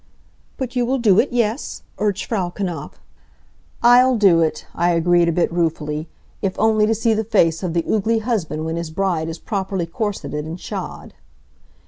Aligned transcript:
"But 0.57 0.75
you 0.75 0.83
will 0.83 0.97
do 0.97 1.19
it, 1.19 1.31
yes?" 1.31 1.83
urged 1.99 2.25
Frau 2.25 2.49
Knapf. 2.49 2.93
"I'll 3.83 4.17
do 4.17 4.39
it," 4.41 4.65
I 4.73 4.93
agreed, 4.93 5.29
a 5.29 5.31
bit 5.31 5.53
ruefully, 5.53 6.09
"if 6.41 6.57
only 6.57 6.87
to 6.87 6.95
see 6.95 7.13
the 7.13 7.23
face 7.23 7.61
of 7.61 7.73
the 7.75 7.85
oogly 7.87 8.17
husband 8.17 8.65
when 8.65 8.77
his 8.77 8.89
bride 8.89 9.29
is 9.29 9.37
properly 9.37 9.85
corseted 9.85 10.43
and 10.43 10.59
shod." 10.59 11.13